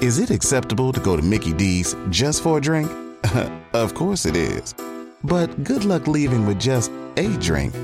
[0.00, 2.88] Is it acceptable to go to Mickey D's just for a drink?
[3.72, 4.72] of course it is.
[5.24, 7.74] But good luck leaving with just a drink.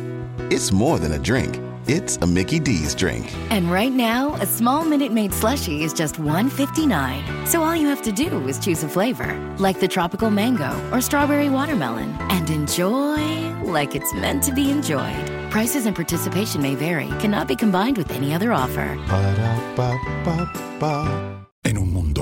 [0.48, 1.58] It's more than a drink.
[1.88, 3.35] It's a Mickey D's drink.
[3.50, 7.49] And right now, a small Minute Maid slushie is just $1.59.
[7.49, 11.01] So all you have to do is choose a flavor, like the tropical mango or
[11.01, 15.51] strawberry watermelon, and enjoy like it's meant to be enjoyed.
[15.51, 18.95] Prices and participation may vary, cannot be combined with any other offer.
[19.09, 20.45] Ba-da-ba-ba-ba.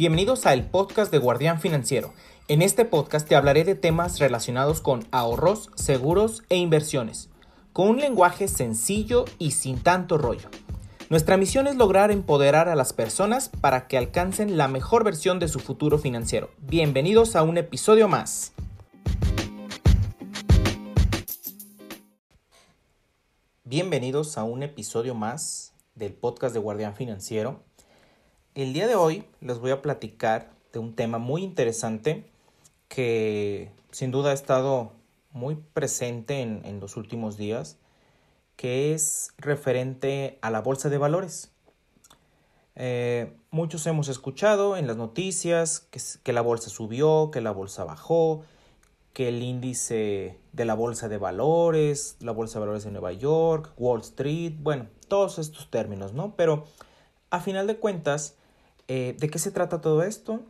[0.00, 2.14] Bienvenidos a el podcast de Guardián Financiero.
[2.48, 7.28] En este podcast te hablaré de temas relacionados con ahorros, seguros e inversiones,
[7.74, 10.48] con un lenguaje sencillo y sin tanto rollo.
[11.10, 15.48] Nuestra misión es lograr empoderar a las personas para que alcancen la mejor versión de
[15.48, 16.48] su futuro financiero.
[16.60, 18.54] Bienvenidos a un episodio más.
[23.64, 27.62] Bienvenidos a un episodio más del podcast de Guardián Financiero.
[28.56, 32.24] El día de hoy les voy a platicar de un tema muy interesante
[32.88, 34.90] que sin duda ha estado
[35.30, 37.76] muy presente en, en, los últimos días,
[38.56, 41.52] que es referente a la bolsa de valores.
[42.74, 47.84] Eh, muchos hemos escuchado en las noticias que, que la bolsa subió, que la bolsa
[47.84, 48.42] bajó,
[49.12, 53.72] que el índice de la bolsa de valores, la bolsa de valores de Nueva York,
[53.76, 56.34] Wall Street, bueno, todos estos términos, ¿no?
[56.34, 56.64] Pero
[57.30, 58.34] a final de cuentas,
[58.92, 60.40] eh, ¿de qué se trata todo esto?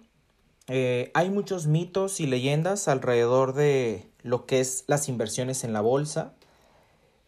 [0.66, 5.82] Eh, hay muchos mitos y leyendas alrededor de lo que es las inversiones en la
[5.82, 6.32] bolsa.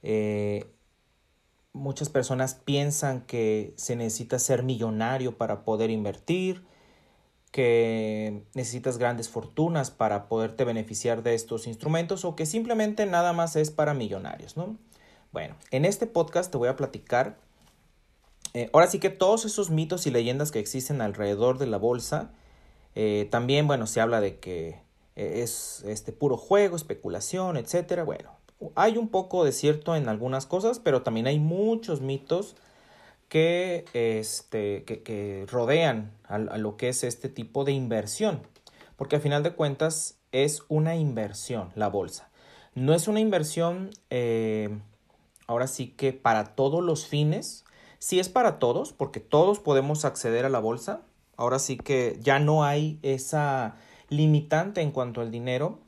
[0.03, 0.73] Eh,
[1.75, 6.65] muchas personas piensan que se necesita ser millonario para poder invertir,
[7.51, 13.55] que necesitas grandes fortunas para poderte beneficiar de estos instrumentos o que simplemente nada más
[13.57, 14.79] es para millonarios, ¿no?
[15.31, 17.37] Bueno, en este podcast te voy a platicar
[18.55, 22.31] eh, ahora sí que todos esos mitos y leyendas que existen alrededor de la bolsa,
[22.95, 24.81] eh, también, bueno, se habla de que
[25.17, 28.05] eh, es este puro juego, especulación, etcétera.
[28.05, 28.31] Bueno,
[28.75, 32.55] hay un poco de cierto en algunas cosas, pero también hay muchos mitos
[33.29, 38.43] que, este, que, que rodean a, lo que es este tipo de inversión.
[38.97, 42.29] Porque al final de cuentas es una inversión la bolsa.
[42.75, 43.91] No es una inversión,
[45.47, 47.65] ahora sí que para todos los fines.
[48.03, 51.03] Sí es para todos, porque todos podemos acceder a la bolsa.
[51.37, 53.77] Ahora sí que ya no hay esa
[54.09, 55.79] limitante en cuanto al dinero.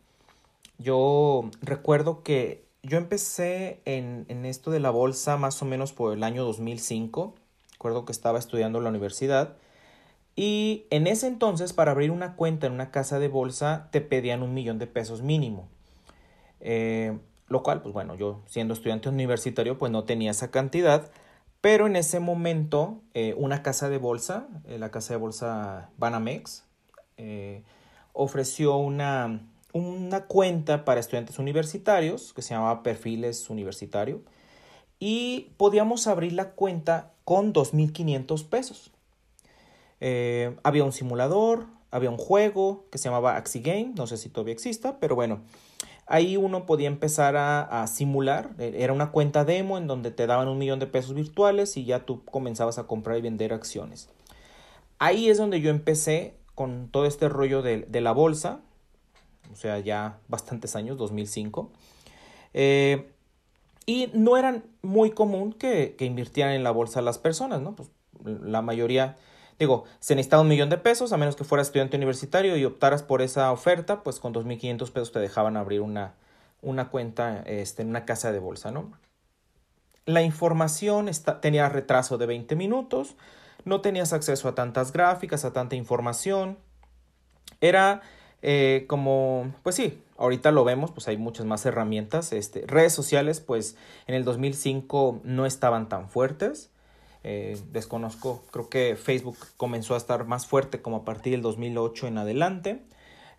[0.79, 6.13] Yo recuerdo que yo empecé en, en, esto de la bolsa más o menos por
[6.13, 7.35] el año 2005.
[7.73, 9.57] Recuerdo que estaba estudiando en la universidad.
[10.37, 14.45] Y en ese entonces, para abrir una cuenta en una casa de bolsa, te pedían
[14.45, 15.67] un millón de pesos mínimo.
[16.61, 21.11] Eh, lo cual, pues bueno, yo siendo estudiante universitario, pues no tenía esa cantidad.
[21.65, 26.63] Pero en ese momento, eh, una casa de bolsa, eh, la casa de bolsa Banamex,
[27.17, 27.63] eh,
[28.13, 29.41] ofreció una,
[29.73, 34.21] una, cuenta para estudiantes universitarios que se llamaba Perfiles Universitario
[34.99, 38.93] y podíamos abrir la cuenta con 2.500 pesos.
[40.65, 44.53] Había un simulador, había un juego que se llamaba Axie Game, no sé si todavía
[44.53, 45.41] exista, pero bueno,
[46.07, 50.49] Ahí uno podía empezar a, a, simular, era una cuenta demo en donde te daban
[50.49, 54.11] un millón de pesos virtuales y ya tú comenzabas a comprar y vender acciones.
[54.99, 58.61] Ahí es donde yo empecé con todo este rollo de, de la bolsa,
[59.53, 61.71] o sea, ya bastantes años, 2005.
[62.55, 63.11] Eh,
[63.87, 67.75] y no era muy común que, que, invirtieran en la bolsa las personas, ¿no?
[67.77, 67.91] Pues
[68.25, 69.17] la mayoría
[69.59, 73.03] Digo, se necesitaba un millón de pesos, a menos que fueras estudiante universitario y optaras
[73.03, 76.15] por esa oferta, pues con 2.500 pesos te dejaban abrir una,
[76.63, 78.93] una cuenta este, en una casa de bolsa, ¿no?
[80.07, 83.17] La información está, tenía retraso de 20 minutos,
[83.65, 86.59] no tenías acceso a tantas gráficas, a tanta información.
[87.61, 88.03] Era
[88.43, 92.33] eh, como, pues sí, ahorita lo vemos, pues hay muchas más herramientas.
[92.33, 96.71] Este, redes sociales, pues en el 2005 no estaban tan fuertes.
[97.27, 102.07] Eh, desconozco, creo que Facebook comenzó a estar más fuerte como a partir del 2008
[102.07, 102.83] en adelante.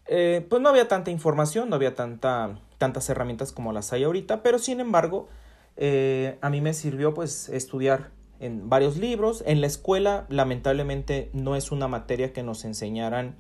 [0.07, 4.41] Eh, pues no había tanta información, no había tanta, tantas herramientas como las hay ahorita,
[4.41, 5.29] pero sin embargo,
[5.77, 8.09] eh, a mí me sirvió pues estudiar
[8.39, 9.43] en varios libros.
[9.45, 13.35] En la escuela, lamentablemente, no es una materia que nos enseñaran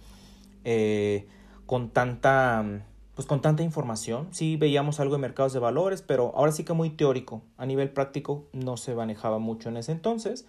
[1.65, 4.27] con tanta pues con tanta información.
[4.31, 7.41] Sí veíamos algo de mercados de valores, pero ahora sí que muy teórico.
[7.57, 10.45] A nivel práctico no se manejaba mucho en ese entonces.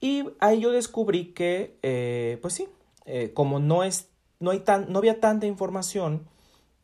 [0.00, 2.68] Y ahí yo descubrí que, eh, pues sí,
[3.04, 4.08] eh, como no, es,
[4.40, 6.26] no, hay tan, no había tanta información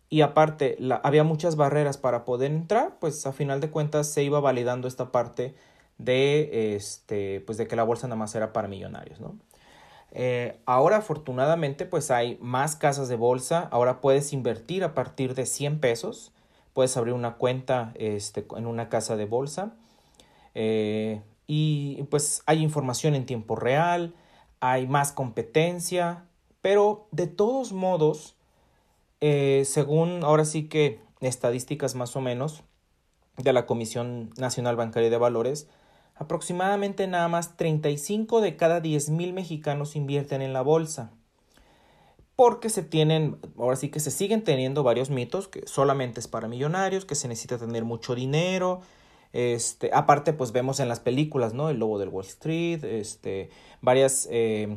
[0.08, 4.40] y aparte había muchas barreras para poder entrar, pues a final de cuentas se iba
[4.40, 5.54] validando esta parte
[5.96, 9.38] de, este, pues de que la bolsa nada más era para millonarios, ¿no?
[10.14, 15.47] Eh, ahora afortunadamente pues hay más casas de bolsa, ahora puedes invertir a partir de
[15.47, 16.32] 100 pesos,
[16.75, 19.75] puedes abrir una cuenta este, en una casa de bolsa.
[20.55, 24.14] Eh, y pues hay información en tiempo real,
[24.61, 26.25] hay más competencia,
[26.61, 28.37] pero de todos modos,
[29.20, 32.62] eh, según ahora sí que estadísticas más o menos
[33.38, 35.69] de la Comisión Nacional Bancaria de Valores,
[36.14, 41.12] Aproximadamente nada más 35 de cada 10 mil mexicanos invierten en la bolsa.
[42.37, 46.49] Porque se tienen, ahora sí que se siguen teniendo varios mitos, que solamente es para
[46.49, 48.81] millonarios, que se necesita tener mucho dinero.
[49.32, 51.70] Este, aparte, pues vemos en las películas, ¿no?
[51.70, 53.50] El lobo del Wall Street, este,
[53.81, 54.76] varias eh,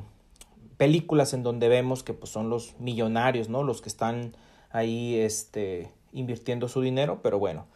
[0.77, 3.63] películas en donde vemos que pues, son los millonarios, ¿no?
[3.63, 4.35] Los que están
[4.69, 7.67] ahí este, invirtiendo su dinero, pero bueno,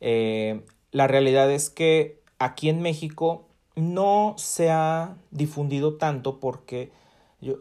[0.00, 3.46] eh, la realidad es que aquí en México
[3.76, 6.92] no se ha difundido tanto porque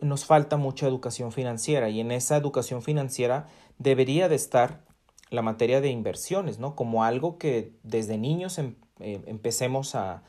[0.01, 3.47] nos falta mucha educación financiera y en esa educación financiera
[3.79, 4.81] debería de estar
[5.29, 6.75] la materia de inversiones, ¿no?
[6.75, 10.23] Como algo que desde niños em, eh, empecemos a,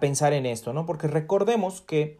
[0.00, 0.86] pensar en esto, ¿no?
[0.86, 2.18] Porque recordemos que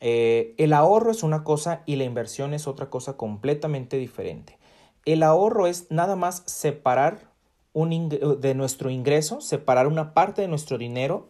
[0.00, 4.58] eh, el ahorro es una cosa y la inversión es otra cosa completamente diferente.
[5.04, 7.29] El ahorro es nada más separar
[7.74, 11.28] de nuestro ingreso, separar una parte de nuestro dinero,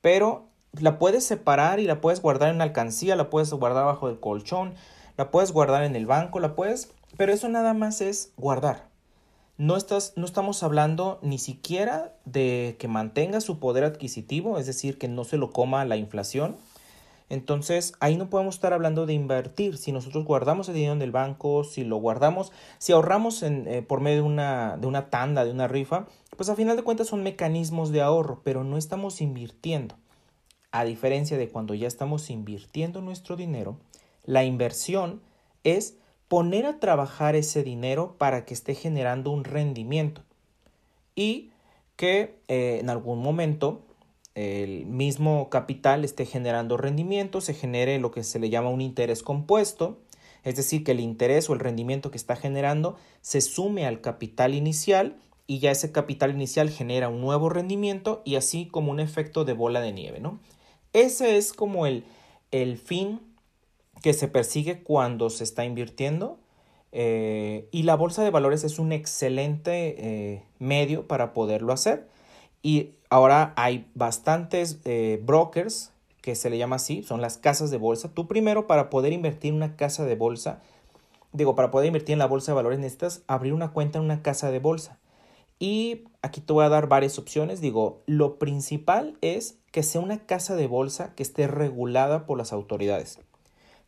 [0.00, 4.08] pero la puedes separar y la puedes guardar en una alcancía, la puedes guardar bajo
[4.08, 4.74] el colchón,
[5.16, 8.88] la puedes guardar en el banco, la puedes, pero eso nada más es guardar.
[9.56, 14.98] No, estás, no estamos hablando ni siquiera de que mantenga su poder adquisitivo, es decir,
[14.98, 16.56] que no se lo coma la inflación,
[17.30, 19.76] entonces, ahí no podemos estar hablando de invertir.
[19.76, 23.82] Si nosotros guardamos el dinero en el banco, si lo guardamos, si ahorramos en, eh,
[23.82, 27.08] por medio de una, de una tanda, de una rifa, pues a final de cuentas
[27.08, 29.96] son mecanismos de ahorro, pero no estamos invirtiendo.
[30.70, 33.78] A diferencia de cuando ya estamos invirtiendo nuestro dinero,
[34.24, 35.20] la inversión
[35.64, 35.96] es
[36.28, 40.22] poner a trabajar ese dinero para que esté generando un rendimiento
[41.14, 41.50] y
[41.96, 43.82] que eh, en algún momento
[44.38, 49.22] el mismo capital esté generando rendimiento, se genere lo que se le llama un interés
[49.22, 49.98] compuesto,
[50.44, 54.54] es decir, que el interés o el rendimiento que está generando se sume al capital
[54.54, 59.44] inicial y ya ese capital inicial genera un nuevo rendimiento y así como un efecto
[59.44, 60.38] de bola de nieve, ¿no?
[60.92, 62.04] Ese es como el,
[62.50, 63.20] el fin
[64.02, 66.38] que se persigue cuando se está invirtiendo
[66.92, 72.08] eh, y la bolsa de valores es un excelente eh, medio para poderlo hacer.
[72.62, 77.78] Y ahora hay bastantes eh, brokers que se le llama así, son las casas de
[77.78, 78.12] bolsa.
[78.12, 80.60] Tú primero para poder invertir en una casa de bolsa,
[81.32, 84.22] digo, para poder invertir en la bolsa de valores necesitas abrir una cuenta en una
[84.22, 84.98] casa de bolsa.
[85.58, 87.60] Y aquí te voy a dar varias opciones.
[87.60, 92.52] Digo, lo principal es que sea una casa de bolsa que esté regulada por las
[92.52, 93.18] autoridades,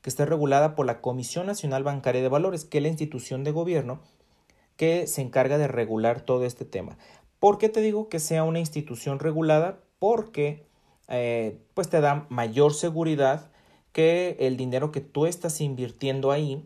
[0.02, 3.52] que esté regulada por la Comisión Nacional Bancaria de Valores, que es la institución de
[3.52, 4.00] gobierno
[4.76, 6.96] que se encarga de regular todo este tema.
[7.40, 9.80] ¿Por qué te digo que sea una institución regulada?
[9.98, 10.66] Porque
[11.08, 13.50] eh, pues te da mayor seguridad
[13.92, 16.64] que el dinero que tú estás invirtiendo ahí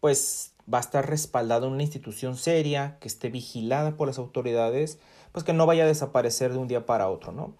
[0.00, 4.98] pues va a estar respaldado en una institución seria, que esté vigilada por las autoridades,
[5.32, 7.54] pues que no vaya a desaparecer de un día para otro, ¿no?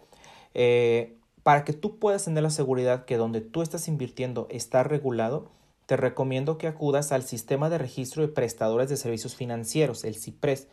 [0.54, 5.50] Eh, para que tú puedas tener la seguridad que donde tú estás invirtiendo está regulado,
[5.86, 10.68] te recomiendo que acudas al sistema de registro de prestadores de servicios financieros, el CIPRES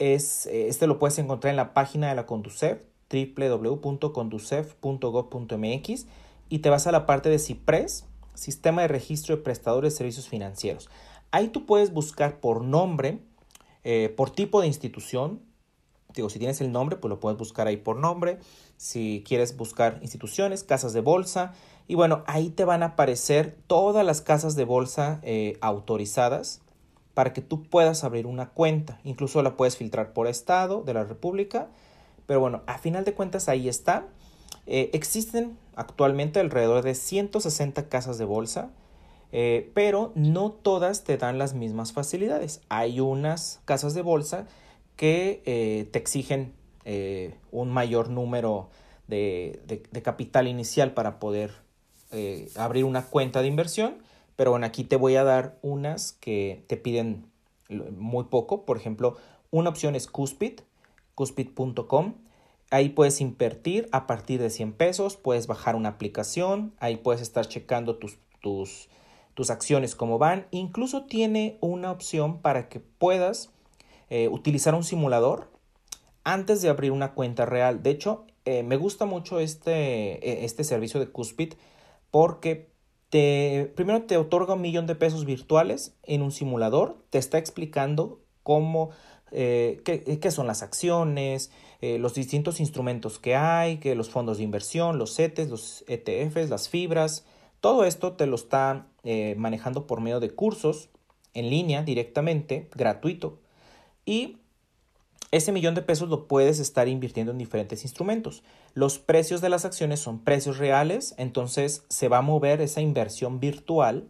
[0.00, 2.80] es, eh, este lo puedes encontrar en la página de la Conducef,
[3.12, 6.06] www.conducef.gov.mx
[6.48, 10.28] y te vas a la parte de CIPRES, Sistema de Registro de Prestadores de Servicios
[10.28, 10.88] Financieros.
[11.30, 13.20] Ahí tú puedes buscar por nombre,
[13.84, 15.42] eh, por tipo de institución.
[16.14, 18.38] Digo, si tienes el nombre, pues lo puedes buscar ahí por nombre.
[18.78, 21.52] Si quieres buscar instituciones, casas de bolsa.
[21.86, 26.62] Y bueno, ahí te van a aparecer todas las casas de bolsa eh, autorizadas
[27.20, 28.98] para que tú puedas abrir una cuenta.
[29.04, 31.68] Incluso la puedes filtrar por estado de la República.
[32.24, 34.06] Pero bueno, a final de cuentas ahí está.
[34.66, 38.70] Eh, existen actualmente alrededor de 160 casas de bolsa,
[39.32, 42.62] eh, pero no todas te dan las mismas facilidades.
[42.70, 44.46] Hay unas casas de bolsa
[44.96, 46.54] que eh, te exigen
[47.50, 48.70] un mayor número
[49.06, 51.52] de, capital inicial para poder
[52.56, 53.98] abrir una cuenta de inversión.
[54.40, 57.26] Pero bueno, aquí te voy a dar unas que te piden
[57.68, 58.64] muy poco.
[58.64, 59.18] Por ejemplo,
[59.50, 60.60] una opción es Cuspid,
[61.14, 62.14] cuspid.com.
[62.70, 67.46] Ahí puedes invertir a partir de 100 pesos, puedes bajar una aplicación, ahí puedes estar
[67.48, 68.88] checando tus, tus,
[69.34, 70.46] tus acciones cómo van.
[70.52, 73.50] Incluso tiene una opción para que puedas
[74.08, 75.50] eh, utilizar un simulador
[76.24, 77.82] antes de abrir una cuenta real.
[77.82, 81.52] De hecho, eh, me gusta mucho este, e, este servicio de Cuspid
[82.10, 82.69] porque
[83.10, 88.20] te, primero te otorga un millón de pesos virtuales en un simulador, te está explicando
[88.42, 88.90] cómo,
[89.32, 91.50] eh, qué, son las acciones,
[91.80, 96.48] eh, los distintos instrumentos que hay, que los fondos de inversión, los CETES, los ETFs,
[96.48, 97.26] las fibras,
[97.60, 98.86] todo esto te lo está
[99.36, 100.88] manejando por medio de cursos
[101.34, 103.38] en línea directamente, gratuito.
[104.04, 104.38] Y
[105.32, 108.42] ese millón de pesos lo puedes estar invirtiendo en diferentes instrumentos.
[108.74, 113.38] Los precios de las acciones son precios reales, entonces se va a mover esa inversión
[113.38, 114.08] virtual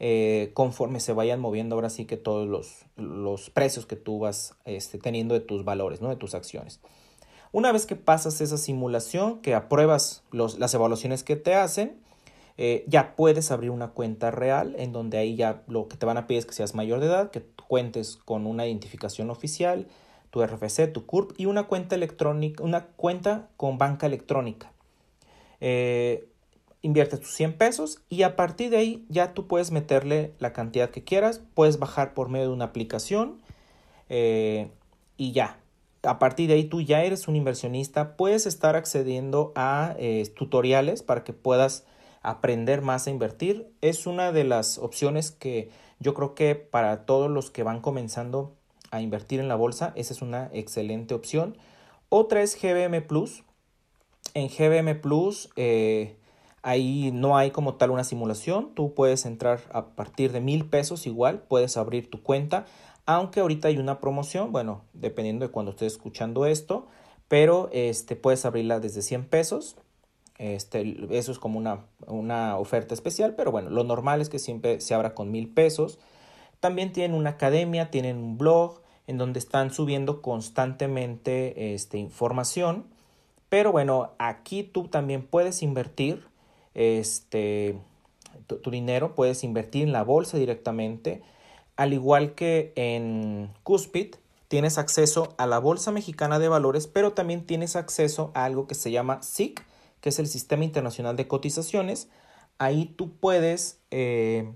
[0.00, 4.54] eh, conforme se vayan moviendo ahora sí que todos los, los precios que tú vas
[4.64, 6.08] este, teniendo de tus valores, ¿no?
[6.08, 6.80] de tus acciones.
[7.52, 11.96] Una vez que pasas esa simulación, que apruebas las evaluaciones que te hacen,
[12.56, 16.16] eh, ya puedes abrir una cuenta real en donde ahí ya lo que te van
[16.16, 19.86] a pedir es que seas mayor de edad, que cuentes con una identificación oficial,
[20.34, 24.72] tu RFC, tu CURP y una cuenta electrónica, una cuenta con banca electrónica.
[25.60, 26.26] Eh,
[26.82, 30.90] inviertes tus 100 pesos y a partir de ahí ya tú puedes meterle la cantidad
[30.90, 33.42] que quieras, puedes bajar por medio de una aplicación
[34.08, 34.72] eh,
[35.16, 35.60] y ya.
[36.02, 41.04] A partir de ahí tú ya eres un inversionista, puedes estar accediendo a eh, tutoriales
[41.04, 41.86] para que puedas
[42.22, 43.70] aprender más a invertir.
[43.82, 48.56] Es una de las opciones que yo creo que para todos los que van comenzando
[48.94, 51.56] a invertir en la bolsa, esa es una excelente opción.
[52.08, 53.42] Otra es GBM Plus.
[54.34, 56.16] En GBM Plus, eh,
[56.62, 58.74] ahí no hay como tal una simulación.
[58.74, 62.66] Tú puedes entrar a partir de mil pesos igual, puedes abrir tu cuenta.
[63.04, 66.86] Aunque ahorita hay una promoción, bueno, dependiendo de cuando estés escuchando esto,
[67.28, 69.76] pero este, puedes abrirla desde 100 pesos.
[70.38, 74.80] Este, eso es como una, una oferta especial, pero bueno, lo normal es que siempre
[74.80, 75.98] se abra con mil pesos.
[76.60, 82.86] También tienen una academia, tienen un blog, en donde están subiendo constantemente este, información.
[83.48, 86.26] Pero bueno, aquí tú también puedes invertir
[86.74, 87.78] este,
[88.46, 91.22] tu, dinero, puedes invertir en la bolsa directamente,
[91.76, 94.16] al igual que en Cuspid,
[94.48, 98.74] tienes acceso a la Bolsa Mexicana de Valores, pero también tienes acceso a algo que
[98.74, 99.64] se llama SIC,
[100.00, 102.08] que es el Sistema Internacional de Cotizaciones.
[102.58, 104.52] Ahí tú puedes eh,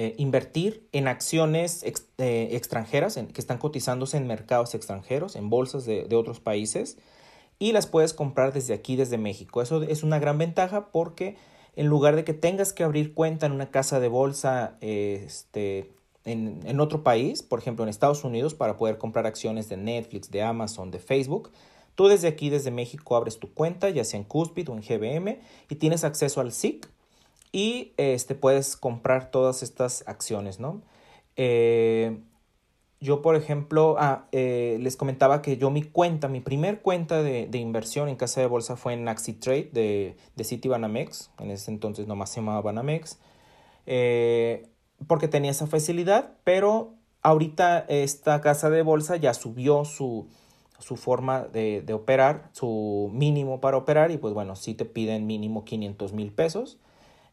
[0.00, 6.06] eh, invertir en acciones eh, extranjeras que están cotizándose en mercados extranjeros, en bolsas de,
[6.14, 6.98] otros países,
[7.58, 9.60] y las puedes comprar desde aquí, desde México.
[9.60, 11.36] Eso es una gran ventaja porque
[11.74, 15.90] en lugar de que tengas que abrir cuenta en una casa de bolsa este,
[16.24, 20.30] en, en, otro país, por ejemplo en Estados Unidos, para poder comprar acciones de Netflix,
[20.30, 21.50] de Amazon, de Facebook,
[21.96, 25.40] tú desde aquí, desde México, abres tu cuenta, ya sea en Cuspid o en GBM,
[25.68, 26.88] y tienes acceso al SIC
[27.52, 30.82] y este, puedes comprar todas estas acciones, ¿no?
[31.36, 32.18] Eh,
[33.00, 37.48] yo, por ejemplo, ah, eh, les comentaba que yo mi cuenta, mi primer cuenta de,
[37.52, 42.30] inversión en casa de bolsa fue en AxiTrade de, de Citibanamex, en ese entonces nomás
[42.30, 43.20] se llamaba Banamex,
[43.86, 44.68] eh,
[45.06, 50.26] porque tenía esa facilidad, pero ahorita esta casa de bolsa ya subió su,
[50.80, 55.28] su forma de, de, operar, su mínimo para operar, y pues bueno, sí te piden
[55.28, 56.78] mínimo 500 mil pesos.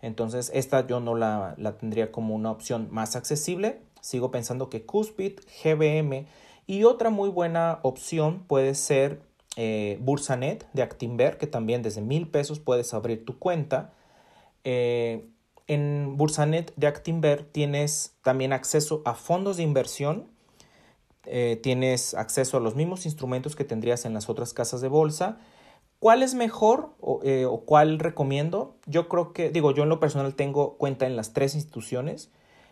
[0.01, 3.81] Entonces esta yo no la, tendría como una opción más accesible.
[4.01, 6.27] Sigo pensando que Cuspid, GBM
[6.67, 9.21] y otra muy buena opción puede ser
[9.55, 13.93] eh, Bursanet de Actinver, que también desde mil pesos puedes abrir tu cuenta.
[14.63, 15.27] Eh,
[15.67, 20.27] en Bursanet de Actinver tienes también acceso a fondos de inversión,
[21.25, 25.39] eh, tienes acceso a los mismos instrumentos que tendrías en las otras casas de bolsa
[26.05, 26.91] ¿Cuál es mejor
[27.24, 28.75] eh, o, cuál recomiendo?
[28.85, 32.29] Yo creo que, digo, yo en lo personal tengo cuenta en las tres instituciones.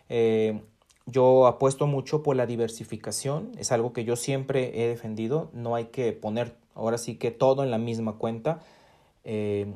[0.08, 0.62] Eh,
[1.06, 5.50] yo apuesto mucho por la diversificación, es algo que yo siempre he defendido.
[5.52, 8.60] No hay que poner ahora sí que todo en la misma cuenta.
[9.24, 9.66] Eh,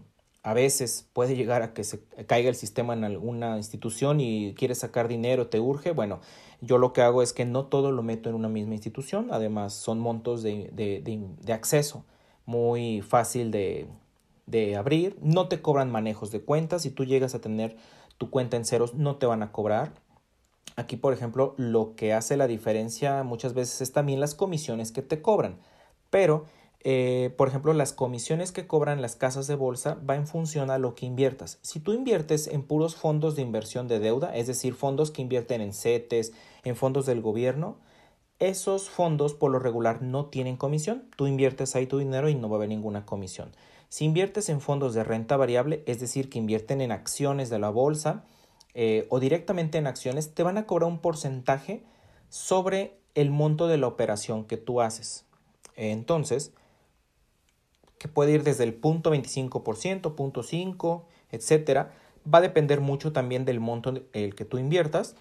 [0.44, 4.78] a veces puede llegar a que se caiga el sistema en alguna institución y quieres
[4.78, 5.90] sacar dinero, te urge.
[5.90, 6.20] Bueno,
[6.60, 9.30] yo lo que hago es que no todo lo meto en una misma institución.
[9.32, 12.04] Además, son montos de, de acceso
[12.48, 13.86] muy fácil de,
[14.74, 15.18] abrir.
[15.20, 16.80] No te cobran manejos de cuentas.
[16.80, 17.76] Si tú llegas a tener
[18.16, 19.92] tu cuenta en ceros, no te van a cobrar.
[20.74, 25.02] Aquí, por ejemplo, lo que hace la diferencia muchas veces es también las comisiones que
[25.02, 25.58] te cobran.
[26.08, 26.46] Pero
[26.84, 30.78] eh, por ejemplo, las comisiones que cobran las casas de bolsa va en función a
[30.78, 31.58] lo que inviertas.
[31.60, 35.60] Si tú inviertes en puros fondos de inversión de deuda, es decir, fondos que invierten
[35.60, 36.32] en CETES,
[36.64, 37.76] en fondos del gobierno,
[38.38, 41.04] esos fondos por lo regular no tienen comisión.
[41.16, 43.50] Tú inviertes ahí tu dinero y no va a haber ninguna comisión.
[43.88, 47.71] Si inviertes en fondos de renta variable, es decir, que invierten en acciones de la
[47.71, 48.25] bolsa
[48.75, 51.83] eh, o directamente en acciones, te van a cobrar un porcentaje
[52.28, 55.25] sobre el monto de la operación que tú haces.
[55.75, 56.52] Entonces,
[57.99, 61.92] que puede ir desde el punto 25%, punto 5, etcétera.
[62.33, 65.16] Va a depender mucho también del monto el que tú inviertas,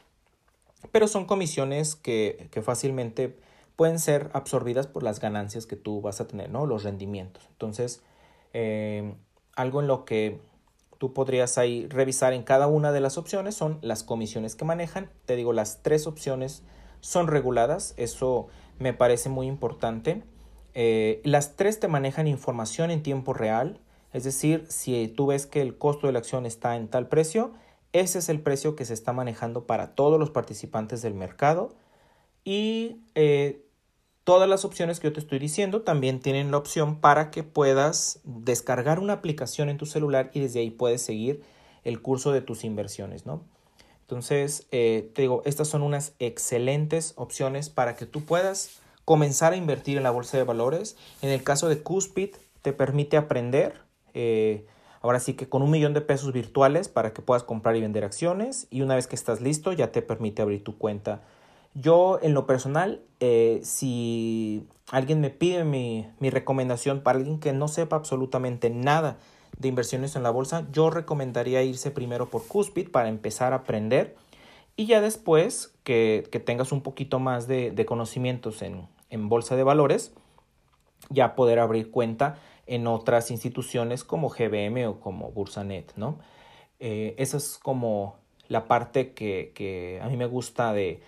[0.92, 3.38] pero son comisiones que, fácilmente
[3.76, 6.66] pueden ser absorbidas por las ganancias que tú vas a tener, ¿no?
[6.66, 7.48] Los rendimientos.
[7.52, 8.02] Entonces,
[8.54, 9.14] eh,
[9.56, 10.40] algo en lo que
[10.98, 15.12] tú podrías ahí revisar en cada una de las opciones son las comisiones que manejan.
[15.26, 16.64] Te digo, las tres opciones
[17.02, 18.48] son reguladas, eso
[18.80, 20.24] me parece muy importante.
[20.74, 23.80] Eh, las tres te manejan información en tiempo real,
[24.14, 27.54] es decir, si tú ves que el costo de la acción está en tal precio,
[28.00, 31.76] ese es el precio que se está manejando para todos los participantes del mercado.
[32.44, 33.66] Y eh,
[34.24, 38.20] todas las opciones que yo te estoy diciendo también tienen la opción para que puedas
[38.24, 41.44] descargar una aplicación en tu celular y desde ahí puedes seguir
[41.84, 43.44] el curso de tus inversiones, ¿no?
[44.02, 49.58] Entonces, eh, te digo, estas son unas excelentes opciones para que tú puedas comenzar a
[49.58, 50.98] invertir en la bolsa de valores.
[51.22, 53.82] En el caso de Cuspid, te permite aprender.
[54.14, 54.66] Eh,
[55.08, 58.04] ahora sí que con un millón de pesos virtuales para que puedas comprar y vender
[58.04, 58.68] acciones.
[58.70, 61.22] Y una vez que estás listo, ya te permite abrir tu cuenta.
[61.74, 67.54] Yo, en lo personal, eh, si alguien me pide mi, mi recomendación para alguien que
[67.54, 69.18] no sepa absolutamente nada
[69.58, 74.16] de inversiones en la bolsa, yo recomendaría irse primero por Cuspid para empezar a aprender
[74.76, 79.56] y ya después que, que tengas un poquito más de, de conocimientos en, en bolsa
[79.56, 80.14] de valores,
[81.10, 86.20] ya poder abrir cuenta en otras instituciones como GBM o como Bursanet, ¿no?
[86.80, 91.02] Eh, esa es como la parte que, a mí me gusta de,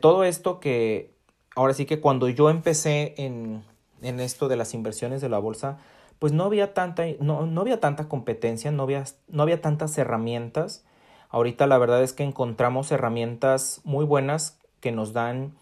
[0.00, 1.14] todo esto que
[1.54, 3.62] ahora sí que cuando yo empecé en,
[4.02, 5.78] esto de las inversiones de la bolsa,
[6.18, 10.84] pues no había tanta, no, no había tanta competencia, no había, no había tantas herramientas.
[11.28, 15.54] Ahorita la verdad es que encontramos herramientas muy buenas que nos dan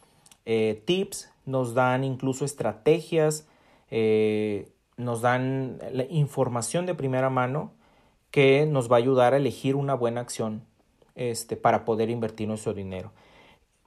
[0.44, 3.46] eh, tips, nos dan incluso estrategias,
[3.90, 7.72] eh, nos dan la información de primera mano
[8.30, 10.64] que nos va a ayudar a elegir una buena acción
[11.14, 13.12] este, para poder invertir nuestro dinero.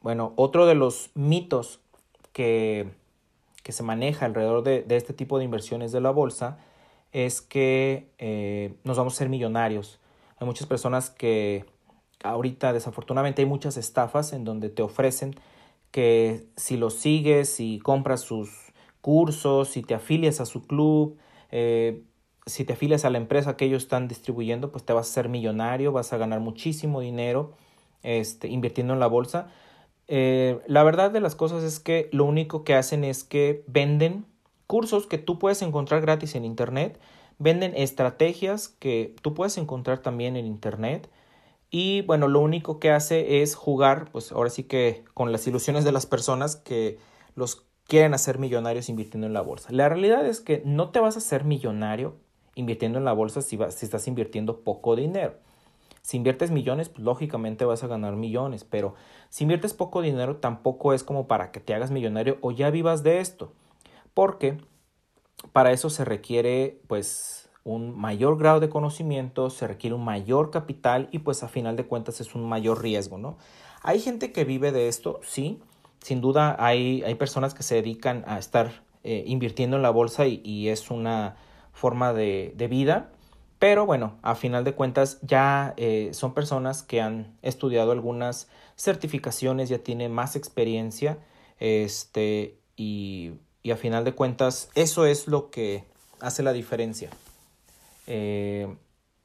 [0.01, 1.81] Bueno, otro de los mitos
[2.31, 2.91] que,
[3.63, 6.59] que se maneja alrededor de, este tipo de inversiones de la bolsa
[7.11, 9.99] es que eh, nos vamos a ser millonarios.
[10.39, 11.65] Hay muchas personas que
[12.23, 15.35] ahorita desafortunadamente hay muchas estafas en donde te ofrecen
[15.91, 18.66] que si lo sigues, y compras sus
[19.07, 21.15] cursos, si te afilias a su club,
[21.49, 22.03] eh,
[22.45, 25.29] si te afilias a la empresa que ellos están distribuyendo, pues te vas a ser
[25.29, 27.53] millonario, vas a ganar muchísimo dinero
[28.03, 29.47] este, invirtiendo en la bolsa.
[30.09, 34.25] Eh, la verdad de las cosas es que lo único que hacen es que venden
[34.67, 36.99] cursos que tú puedes encontrar gratis en Internet,
[37.39, 41.09] venden estrategias que tú puedes encontrar también en Internet,
[41.69, 45.85] y bueno, lo único que hace es jugar, pues ahora sí que con las ilusiones
[45.85, 46.97] de las personas que
[47.35, 49.71] los quieren hacer millonarios invirtiendo en la bolsa.
[49.71, 52.15] La realidad es que no te vas a hacer millonario
[52.55, 55.35] invirtiendo en la bolsa si, si estás invirtiendo poco dinero.
[56.01, 58.95] Si inviertes millones, pues lógicamente vas a ganar millones, pero
[59.29, 63.03] si inviertes poco dinero tampoco es como para que te hagas millonario o ya vivas
[63.03, 63.51] de esto,
[64.13, 64.57] porque
[65.51, 71.09] para eso se requiere pues un mayor grado de conocimiento, se requiere un mayor capital
[71.11, 73.37] y pues a final de cuentas es un mayor riesgo, ¿no?
[73.83, 75.59] Hay gente que vive de esto, sí,
[76.01, 80.25] sin duda hay, hay personas que se dedican a estar eh, invirtiendo en la bolsa
[80.27, 81.35] y, es una
[81.73, 83.09] forma de, vida,
[83.59, 89.69] pero bueno, a final de cuentas ya eh, son personas que han estudiado algunas certificaciones,
[89.69, 91.17] ya tienen más experiencia,
[91.59, 93.33] este, y,
[93.63, 95.83] y a final de cuentas eso es lo que
[96.19, 97.09] hace la diferencia.
[98.07, 98.73] Eh,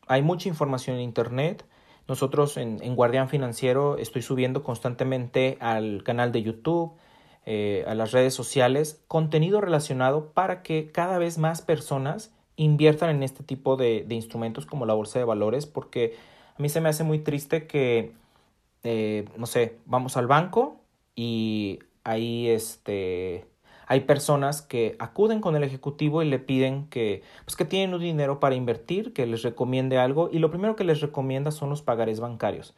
[0.06, 1.64] hay mucha información en Internet.
[2.12, 6.92] Nosotros en, en, Guardián Financiero estoy subiendo constantemente al canal de YouTube,
[7.46, 13.22] eh, a las redes sociales, contenido relacionado para que cada vez más personas inviertan en
[13.22, 16.14] este tipo de, de instrumentos como la bolsa de valores, porque
[16.54, 18.12] a mí se me hace muy triste que,
[18.82, 20.82] eh, no sé, vamos al banco
[21.14, 23.46] y ahí este
[23.92, 28.00] hay personas que acuden con el ejecutivo y le piden que, pues que tienen un
[28.00, 31.82] dinero para invertir, que les recomiende algo y lo primero que les recomienda son los
[31.82, 32.74] pagares bancarios.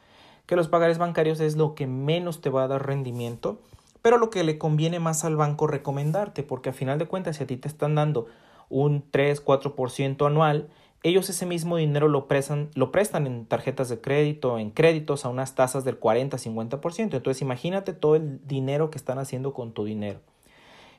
[0.47, 3.61] Que los pagares bancarios es lo que menos te va a dar rendimiento,
[4.03, 7.45] pero lo que le conviene más al banco recomendarte, porque a final de cuentas si
[7.45, 8.27] a ti te están dando
[8.69, 10.69] un 3, 4% anual,
[11.05, 15.29] ellos ese mismo dinero lo prestan, lo prestan en tarjetas de crédito, en créditos a
[15.29, 17.15] unas tasas del 40, 50%.
[17.15, 20.19] Entonces imagínate todo el dinero que están haciendo con tu dinero.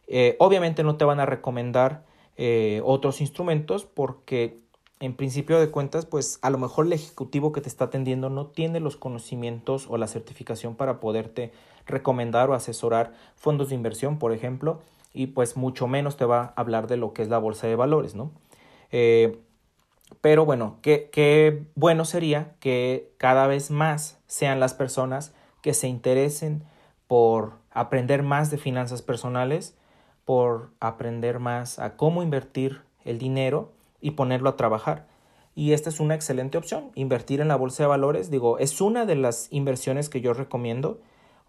[0.07, 2.03] Eh, obviamente no te van a recomendar
[2.37, 4.59] eh, otros instrumentos porque
[4.99, 8.47] en principio de cuentas, pues a lo mejor el ejecutivo que te está atendiendo no
[8.47, 11.51] tiene los conocimientos o la certificación para poderte
[11.85, 14.81] recomendar o asesorar fondos de inversión, por ejemplo,
[15.13, 17.75] y pues mucho menos te va a hablar de lo que es la bolsa de
[17.75, 18.31] valores, ¿no?
[18.91, 19.39] Eh,
[20.21, 25.87] pero bueno, qué, qué bueno sería que cada vez más sean las personas que se
[25.87, 26.63] interesen
[27.07, 29.75] por aprender más de finanzas personales,
[30.25, 35.07] por aprender más a cómo invertir el dinero y ponerlo a trabajar.
[35.55, 38.29] Y esta es una excelente opción, invertir en la bolsa de valores.
[38.29, 40.99] Digo, es una de las inversiones que yo recomiendo.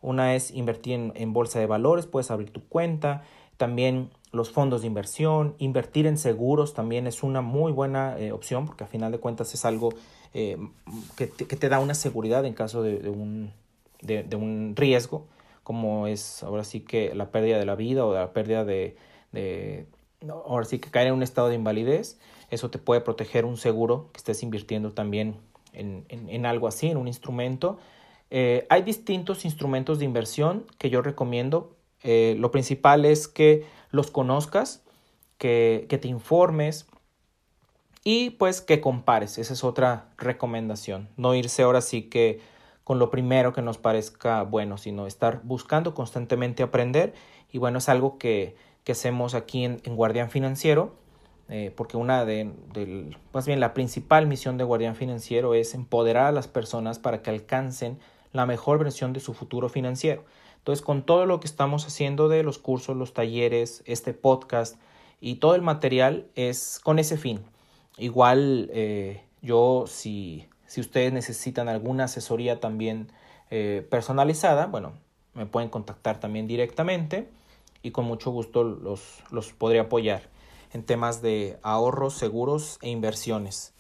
[0.00, 3.24] Una es invertir en, bolsa de valores, puedes abrir tu cuenta.
[3.56, 8.66] También los fondos de inversión, invertir en seguros también es una muy buena eh, opción
[8.66, 9.88] porque a final de cuentas es algo
[10.34, 10.58] eh,
[11.16, 13.52] que, te, da una seguridad en caso de, un,
[14.02, 15.26] de, un, riesgo,
[15.66, 18.96] como es ahora sí que la pérdida de la vida o la pérdida de,
[20.29, 22.20] ahora sí que caer en un estado de invalidez.
[22.50, 25.38] Eso te puede proteger un seguro que estés invirtiendo también
[25.72, 27.79] en, algo así, en un instrumento.
[28.31, 31.74] Eh, hay distintos instrumentos de inversión que yo recomiendo.
[32.05, 34.85] Eh, lo principal es que los conozcas,
[35.37, 36.87] que, que te informes
[38.05, 39.37] y pues que compares.
[39.37, 41.09] Esa es otra recomendación.
[41.16, 42.38] No irse ahora sí que
[42.87, 47.12] con lo primero que nos parezca bueno, sino estar buscando constantemente aprender.
[47.53, 50.94] Y bueno, es algo que, que hacemos aquí en, en Guardián Financiero
[51.49, 52.51] eh, porque una de,
[53.33, 57.31] más bien la principal misión de Guardián Financiero es empoderar a las personas para que
[57.31, 57.99] alcancen
[58.33, 60.25] la mejor versión de su futuro financiero.
[60.59, 64.81] Entonces, con todo lo que estamos haciendo de los cursos, los talleres, este podcast
[65.20, 67.44] y todo el material es con ese fin.
[67.96, 73.12] Igual eh, yo, si, si ustedes necesitan alguna asesoría también
[73.50, 74.92] eh, personalizada, bueno,
[75.35, 77.29] me pueden contactar también directamente
[77.83, 80.29] y con mucho gusto los, los podré apoyar
[80.72, 83.74] en temas de ahorros, seguros e inversiones.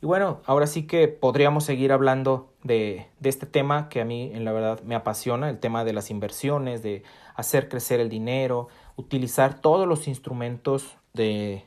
[0.00, 4.44] Y bueno, ahora sí que podríamos seguir hablando de, este tema que a mí en
[4.44, 7.02] la verdad me apasiona, el tema de las inversiones, de
[7.34, 11.64] hacer crecer el dinero, utilizar todos los instrumentos de,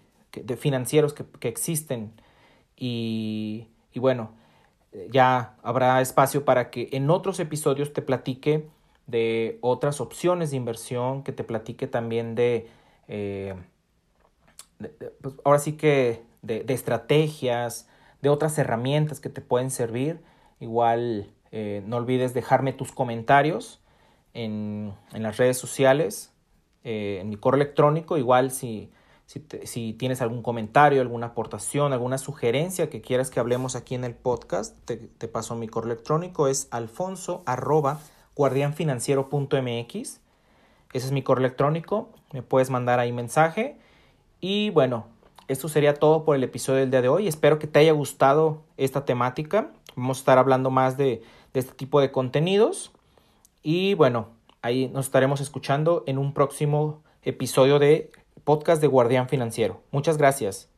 [0.57, 2.13] financieros que, existen.
[2.77, 4.31] Y, y, bueno,
[5.09, 8.67] ya habrá espacio para que en otros episodios te platique
[9.07, 12.67] de otras opciones de inversión, que te platique también de...
[13.07, 13.55] Eh,
[15.21, 17.87] pues, ahora sí que de, estrategias,
[18.21, 20.21] de otras herramientas que te pueden servir.
[20.59, 23.81] Igual eh, no olvides dejarme tus comentarios
[24.33, 26.33] en, las redes sociales,
[26.83, 28.17] eh, en mi correo electrónico.
[28.17, 28.91] Igual si,
[29.63, 34.13] si, tienes algún comentario, alguna aportación, alguna sugerencia que quieras que hablemos aquí en el
[34.13, 34.97] podcast, te,
[35.29, 36.49] paso mi correo electrónico.
[36.49, 37.99] Es alfonso arroba
[38.35, 39.93] guardianfinanciero.mx.
[39.93, 40.19] Ese
[41.05, 42.09] es mi correo electrónico.
[42.33, 43.77] Me puedes mandar ahí mensaje
[44.41, 45.05] y bueno,
[45.47, 47.27] esto sería todo por el episodio del día de hoy.
[47.29, 49.71] Espero que te haya gustado esta temática.
[49.95, 52.91] Vamos a estar hablando más de, este tipo de contenidos.
[53.63, 54.27] Y bueno,
[54.61, 58.09] ahí nos estaremos escuchando en un próximo episodio de
[58.43, 59.81] podcast de Guardián Financiero.
[59.91, 60.71] Muchas gracias.